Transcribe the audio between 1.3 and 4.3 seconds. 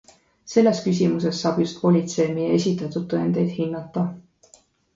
saab just politsei meie esitatud tõendeid hinnata.